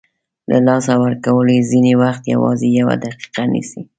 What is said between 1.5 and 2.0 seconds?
یې ځینې